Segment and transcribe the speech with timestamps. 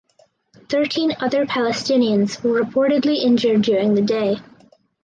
[0.67, 4.37] Thirteen other Palestinians were reportedly injured during the day.